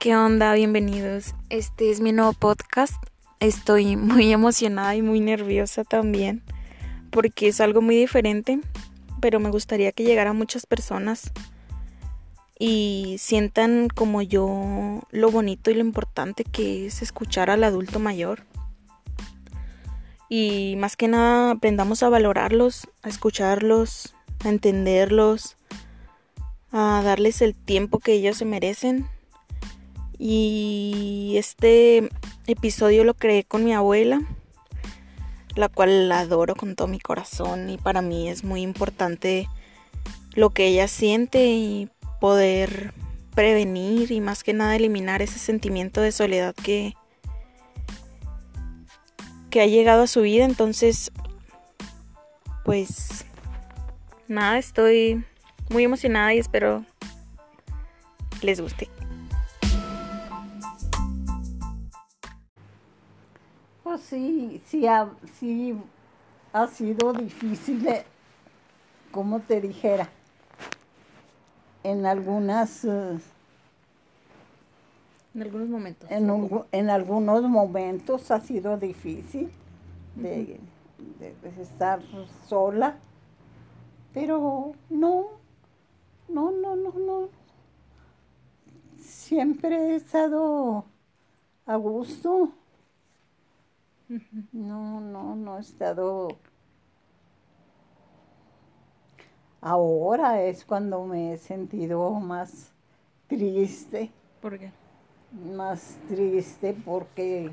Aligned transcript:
¿Qué 0.00 0.16
onda? 0.16 0.54
Bienvenidos. 0.54 1.34
Este 1.50 1.90
es 1.90 2.00
mi 2.00 2.10
nuevo 2.12 2.32
podcast. 2.32 2.94
Estoy 3.38 3.96
muy 3.98 4.32
emocionada 4.32 4.96
y 4.96 5.02
muy 5.02 5.20
nerviosa 5.20 5.84
también 5.84 6.42
porque 7.10 7.48
es 7.48 7.60
algo 7.60 7.82
muy 7.82 7.96
diferente, 7.96 8.60
pero 9.20 9.40
me 9.40 9.50
gustaría 9.50 9.92
que 9.92 10.04
llegara 10.04 10.30
a 10.30 10.32
muchas 10.32 10.64
personas 10.64 11.32
y 12.58 13.16
sientan 13.18 13.88
como 13.94 14.22
yo 14.22 15.02
lo 15.10 15.30
bonito 15.30 15.70
y 15.70 15.74
lo 15.74 15.80
importante 15.80 16.44
que 16.44 16.86
es 16.86 17.02
escuchar 17.02 17.50
al 17.50 17.62
adulto 17.62 17.98
mayor. 17.98 18.46
Y 20.30 20.76
más 20.78 20.96
que 20.96 21.08
nada 21.08 21.50
aprendamos 21.50 22.02
a 22.02 22.08
valorarlos, 22.08 22.88
a 23.02 23.10
escucharlos, 23.10 24.14
a 24.46 24.48
entenderlos, 24.48 25.58
a 26.72 27.02
darles 27.04 27.42
el 27.42 27.54
tiempo 27.54 27.98
que 27.98 28.14
ellos 28.14 28.38
se 28.38 28.46
merecen 28.46 29.06
y 30.22 31.32
este 31.38 32.10
episodio 32.46 33.04
lo 33.04 33.14
creé 33.14 33.42
con 33.42 33.64
mi 33.64 33.72
abuela, 33.72 34.20
la 35.56 35.70
cual 35.70 36.10
la 36.10 36.20
adoro 36.20 36.54
con 36.54 36.76
todo 36.76 36.88
mi 36.88 37.00
corazón 37.00 37.70
y 37.70 37.78
para 37.78 38.02
mí 38.02 38.28
es 38.28 38.44
muy 38.44 38.60
importante 38.60 39.48
lo 40.34 40.50
que 40.50 40.66
ella 40.66 40.88
siente 40.88 41.46
y 41.46 41.88
poder 42.20 42.92
prevenir 43.34 44.12
y 44.12 44.20
más 44.20 44.44
que 44.44 44.52
nada 44.52 44.76
eliminar 44.76 45.22
ese 45.22 45.38
sentimiento 45.38 46.02
de 46.02 46.12
soledad 46.12 46.54
que 46.54 46.94
que 49.48 49.62
ha 49.62 49.66
llegado 49.66 50.02
a 50.02 50.06
su 50.06 50.20
vida, 50.20 50.44
entonces 50.44 51.10
pues 52.62 53.24
nada, 54.28 54.58
estoy 54.58 55.24
muy 55.70 55.84
emocionada 55.84 56.34
y 56.34 56.38
espero 56.38 56.84
les 58.42 58.60
guste. 58.60 58.99
Pues 63.90 64.02
sí, 64.02 64.62
sí 64.66 64.86
ha, 64.86 65.10
sí 65.40 65.76
ha 66.52 66.68
sido 66.68 67.12
difícil, 67.12 67.84
como 69.10 69.40
te 69.40 69.60
dijera, 69.60 70.08
en 71.82 72.06
algunas... 72.06 72.84
Eh, 72.84 73.18
en 75.34 75.42
algunos 75.42 75.68
momentos. 75.68 76.08
En, 76.08 76.88
algunos 76.88 77.42
momentos 77.42 78.30
ha 78.30 78.38
sido 78.38 78.76
difícil 78.76 79.50
de, 80.14 80.60
estar 81.60 82.00
sola, 82.46 82.96
pero 84.14 84.72
no, 84.88 85.30
no, 86.28 86.52
no, 86.52 86.76
no, 86.76 86.92
no. 86.92 87.28
Siempre 89.00 89.74
he 89.74 89.96
estado 89.96 90.84
a 91.66 91.74
gusto. 91.74 92.52
No, 94.52 95.00
no, 95.00 95.36
no 95.36 95.58
he 95.58 95.60
estado... 95.60 96.28
Ahora 99.60 100.42
es 100.42 100.64
cuando 100.64 101.04
me 101.04 101.34
he 101.34 101.38
sentido 101.38 102.12
más 102.12 102.72
triste. 103.28 104.10
¿Por 104.40 104.58
qué? 104.58 104.72
Más 105.54 105.98
triste 106.08 106.74
porque, 106.84 107.52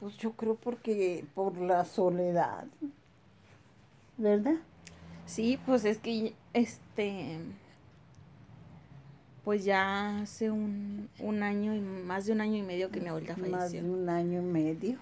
pues 0.00 0.16
yo 0.16 0.32
creo 0.32 0.54
porque 0.54 1.24
por 1.34 1.58
la 1.58 1.84
soledad, 1.84 2.66
¿verdad? 4.16 4.56
Sí, 5.26 5.58
pues 5.66 5.84
es 5.84 5.98
que 5.98 6.34
este, 6.52 7.38
pues 9.44 9.64
ya 9.64 10.20
hace 10.20 10.50
un, 10.50 11.08
un 11.18 11.42
año 11.42 11.74
y 11.74 11.80
más 11.80 12.26
de 12.26 12.32
un 12.32 12.40
año 12.40 12.56
y 12.56 12.62
medio 12.62 12.90
que 12.90 13.00
mi 13.00 13.08
abuela 13.08 13.36
falleció. 13.36 13.56
Más 13.58 13.72
de 13.72 13.82
un 13.82 14.08
año 14.08 14.40
y 14.40 14.44
medio. 14.44 14.98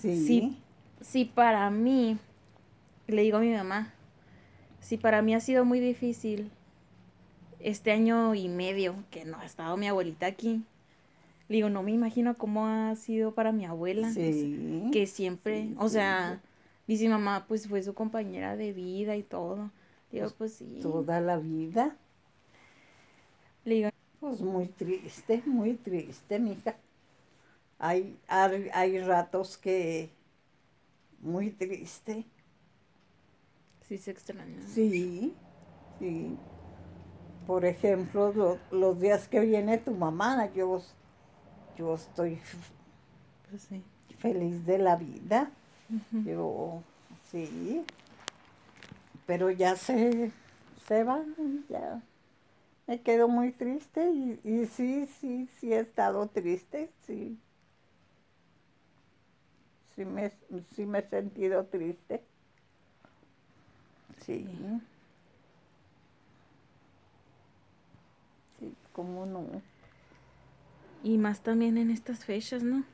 Sí. 0.00 0.56
sí. 1.00 1.24
para 1.24 1.70
mí, 1.70 2.18
le 3.06 3.22
digo 3.22 3.38
a 3.38 3.40
mi 3.40 3.52
mamá, 3.52 3.92
si 4.80 4.96
para 4.96 5.22
mí 5.22 5.34
ha 5.34 5.40
sido 5.40 5.64
muy 5.64 5.80
difícil 5.80 6.50
este 7.60 7.90
año 7.90 8.34
y 8.34 8.48
medio 8.48 8.94
que 9.10 9.24
no 9.24 9.38
ha 9.38 9.44
estado 9.44 9.76
mi 9.76 9.88
abuelita 9.88 10.26
aquí, 10.26 10.62
le 11.48 11.56
digo, 11.56 11.70
no 11.70 11.82
me 11.82 11.92
imagino 11.92 12.34
cómo 12.34 12.66
ha 12.66 12.94
sido 12.94 13.32
para 13.32 13.52
mi 13.52 13.64
abuela. 13.64 14.12
Sí. 14.12 14.90
Que 14.92 15.06
siempre, 15.06 15.70
o 15.78 15.88
sea, 15.88 16.40
dice 16.86 17.08
mamá, 17.08 17.46
pues 17.48 17.68
fue 17.68 17.82
su 17.82 17.94
compañera 17.94 18.56
de 18.56 18.72
vida 18.72 19.16
y 19.16 19.22
todo. 19.22 19.70
Le 20.12 20.20
digo, 20.20 20.32
pues, 20.36 20.52
pues 20.60 20.70
sí. 20.70 20.80
Toda 20.82 21.20
la 21.20 21.38
vida. 21.38 21.96
Le 23.64 23.74
digo, 23.74 23.90
pues 24.20 24.40
muy 24.40 24.66
triste, 24.66 25.42
muy 25.46 25.74
triste, 25.74 26.38
mija. 26.38 26.76
Hay, 27.78 28.18
hay, 28.26 28.98
ratos 29.00 29.56
que 29.56 30.10
muy 31.20 31.50
triste. 31.50 32.26
Sí, 33.86 33.98
se 33.98 34.10
extraña. 34.10 34.60
Sí, 34.66 35.34
sí. 35.98 36.36
Por 37.46 37.64
ejemplo, 37.64 38.58
los 38.72 39.00
días 39.00 39.28
que 39.28 39.40
viene 39.40 39.78
tu 39.78 39.92
mamá, 39.92 40.52
yo, 40.54 40.82
yo 41.76 41.94
estoy 41.94 42.40
pues 43.48 43.68
feliz 44.18 44.66
de 44.66 44.78
la 44.78 44.96
vida. 44.96 45.50
Yo, 46.24 46.82
sí. 47.30 47.84
Pero 49.24 49.50
ya 49.50 49.76
se, 49.76 50.32
se 50.86 51.04
van, 51.04 51.64
ya 51.68 52.02
me 52.86 53.00
quedo 53.02 53.28
muy 53.28 53.52
triste 53.52 54.10
y, 54.10 54.40
y 54.42 54.66
sí, 54.66 55.06
sí, 55.20 55.48
sí 55.58 55.72
he 55.72 55.80
estado 55.80 56.26
triste, 56.26 56.90
sí 57.06 57.38
sí 59.98 60.04
me, 60.04 60.30
sí 60.76 60.86
me 60.86 61.00
he 61.00 61.08
sentido 61.08 61.64
triste. 61.64 62.22
Sí. 64.24 64.46
Sí, 68.60 68.74
cómo 68.92 69.26
no. 69.26 69.44
Y 71.02 71.18
más 71.18 71.40
también 71.40 71.78
en 71.78 71.90
estas 71.90 72.24
fechas, 72.24 72.62
¿no? 72.62 72.84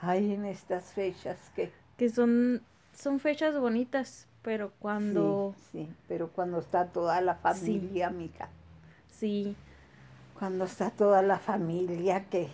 Ay, 0.00 0.34
en 0.34 0.44
estas 0.44 0.92
fechas 0.92 1.50
que... 1.56 1.72
Que 1.96 2.08
son, 2.08 2.62
son 2.94 3.18
fechas 3.18 3.58
bonitas, 3.58 4.28
pero 4.42 4.72
cuando... 4.78 5.56
Sí, 5.72 5.88
pero 6.06 6.28
cuando 6.28 6.60
está 6.60 6.86
toda 6.86 7.20
la 7.20 7.34
familia, 7.34 8.10
sí. 8.10 8.14
mija. 8.14 8.48
Sí. 9.10 9.56
Cuando 10.38 10.64
está 10.66 10.90
toda 10.90 11.22
la 11.22 11.40
familia 11.40 12.28
que 12.28 12.48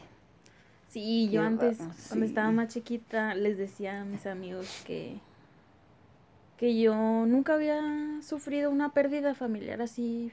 Sí, 0.89 1.29
yo 1.31 1.43
antes, 1.43 1.79
cuando 2.09 2.25
estaba 2.25 2.51
más 2.51 2.69
chiquita, 2.69 3.35
les 3.35 3.59
decía 3.59 4.01
a 4.01 4.05
mis 4.05 4.27
amigos 4.27 4.83
que, 4.87 5.19
que 6.57 6.81
yo 6.81 6.95
nunca 7.27 7.55
había 7.55 7.83
sufrido 8.23 8.71
una 8.71 8.95
pérdida 8.95 9.35
familiar 9.35 9.83
así. 9.83 10.33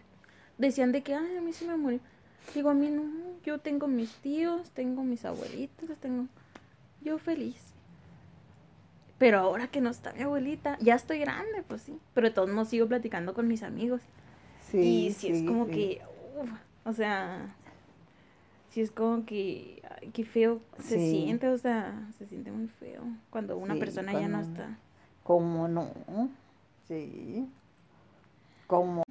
Decían 0.58 0.94
de 0.94 1.04
que, 1.04 1.14
ay, 1.14 1.38
a 1.38 1.42
mí 1.42 1.52
sí 1.52 1.66
me 1.66 1.76
murió. 1.76 2.00
Digo, 2.54 2.70
a 2.70 2.74
mí 2.74 2.90
no, 2.90 3.04
yo 3.44 3.60
tengo 3.60 3.88
mis 3.88 4.14
tíos, 4.16 4.72
tengo 4.72 5.04
mis 5.04 5.26
abuelitos, 5.26 5.98
tengo... 5.98 6.28
Yo 7.02 7.18
feliz. 7.20 7.62
Pero 9.18 9.40
ahora 9.40 9.68
que 9.68 9.82
no 9.82 9.90
está 9.90 10.14
mi 10.14 10.22
abuelita, 10.22 10.78
ya 10.80 10.96
estoy 10.96 11.20
grande, 11.20 11.64
pues 11.68 11.82
sí. 11.82 12.00
Pero 12.14 12.30
de 12.30 12.34
todos 12.34 12.50
modos 12.50 12.70
sigo 12.70 12.88
platicando 12.88 13.34
con 13.34 13.48
mis 13.48 13.62
amigos. 13.62 14.02
Sí, 14.72 15.08
y 15.08 15.12
sí, 15.12 15.30
es 15.30 15.44
como 15.44 15.68
que, 15.68 16.02
o 16.84 16.94
sea, 16.94 17.56
sí 18.76 18.82
es 18.82 18.92
como 18.92 19.26
que, 19.26 19.82
ay, 20.02 20.10
qué 20.10 20.26
feo 20.26 20.60
se 20.80 21.00
siente, 21.00 21.48
o 21.48 21.58
sea, 21.58 22.10
se 22.18 22.26
siente 22.26 22.52
muy 22.52 22.68
feo 22.68 23.04
cuando 23.30 23.58
una 23.58 23.76
persona 23.76 24.12
ya 24.12 24.28
no 24.28 24.42
está. 24.42 24.78
¿Cómo 25.24 25.70
no? 25.70 25.94
Sí. 26.86 27.50
Como, 28.68 29.04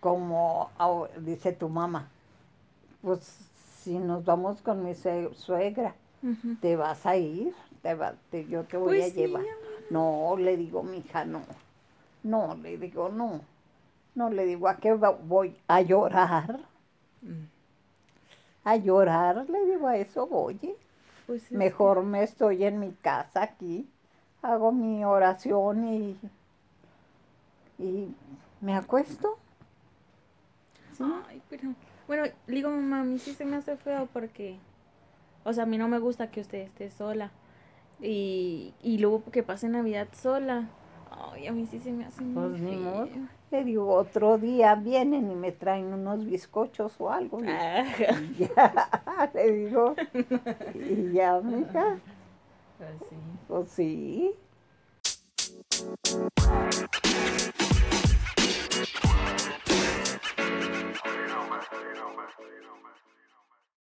como 0.00 0.70
dice 1.20 1.52
tu 1.52 1.68
mamá, 1.68 2.08
pues 3.02 3.20
si 3.82 3.98
nos 3.98 4.24
vamos 4.24 4.62
con 4.62 4.82
mi 4.82 4.94
suegra, 4.94 5.94
¿te 6.62 6.74
vas 6.74 7.04
a 7.04 7.18
ir? 7.18 7.54
¿Te 7.82 7.94
va, 7.94 8.14
yo 8.48 8.64
te 8.64 8.78
voy 8.78 8.96
pues 8.96 9.12
a 9.12 9.14
llevar. 9.14 9.44
no, 9.90 10.36
le 10.38 10.56
digo, 10.56 10.82
mi 10.82 10.98
hija, 10.98 11.26
no. 11.26 11.42
No, 12.22 12.56
le 12.56 12.78
digo, 12.78 13.10
no. 13.10 13.42
No, 14.14 14.30
le 14.30 14.46
digo, 14.46 14.68
¿a 14.68 14.78
qué 14.78 14.94
voy 14.94 15.54
a 15.66 15.82
llorar? 15.82 16.60
Mm 17.20 17.57
a 18.72 18.76
llorar, 18.76 19.48
le 19.48 19.64
digo, 19.66 19.86
a 19.88 19.96
eso 19.96 20.26
voy. 20.26 20.58
Pues 21.26 21.52
Mejor 21.52 22.02
me 22.04 22.22
estoy 22.22 22.64
en 22.64 22.80
mi 22.80 22.92
casa 22.92 23.42
aquí, 23.42 23.88
hago 24.42 24.72
mi 24.72 25.04
oración 25.04 25.84
y, 25.86 26.18
y 27.78 28.08
me 28.60 28.74
acuesto. 28.74 29.38
Ay, 31.00 31.40
pero, 31.48 31.74
bueno, 32.06 32.24
digo, 32.46 32.70
mamá, 32.70 33.00
a 33.00 33.04
mí 33.04 33.18
sí 33.18 33.32
se 33.34 33.44
me 33.44 33.56
hace 33.56 33.76
feo 33.76 34.08
porque, 34.12 34.56
o 35.44 35.52
sea, 35.52 35.64
a 35.64 35.66
mí 35.66 35.78
no 35.78 35.88
me 35.88 35.98
gusta 35.98 36.30
que 36.30 36.40
usted 36.40 36.60
esté 36.60 36.90
sola. 36.90 37.30
Y, 38.00 38.74
y 38.82 38.98
luego 38.98 39.24
que 39.32 39.42
pase 39.42 39.68
Navidad 39.68 40.08
sola. 40.12 40.68
Ay, 41.10 41.46
a 41.48 41.52
mí 41.52 41.66
sí 41.66 41.80
se 41.80 41.92
me 41.92 42.04
hace 42.04 42.22
Pues 42.22 42.60
muy 42.60 42.60
feo. 42.60 43.08
Le 43.50 43.64
digo, 43.64 43.94
otro 43.94 44.36
día 44.36 44.74
vienen 44.74 45.30
y 45.30 45.34
me 45.34 45.52
traen 45.52 45.86
unos 45.92 46.24
bizcochos 46.26 46.92
o 47.00 47.10
algo. 47.10 47.42
Y 47.42 47.48
Ajá. 47.48 48.12
y 48.38 48.46
ya, 48.46 49.30
le 49.32 49.52
digo. 49.52 49.94
Y 50.74 51.12
ya, 51.12 51.40
mija, 51.40 51.98
Pues 52.78 52.90
sí. 53.08 53.16
pues 53.48 53.68
sí. 53.70 54.34